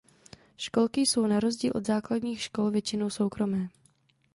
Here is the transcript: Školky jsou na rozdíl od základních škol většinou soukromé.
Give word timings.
Školky 0.57 1.01
jsou 1.01 1.27
na 1.27 1.39
rozdíl 1.39 1.71
od 1.75 1.85
základních 1.85 2.41
škol 2.41 2.71
většinou 2.71 3.09
soukromé. 3.09 3.67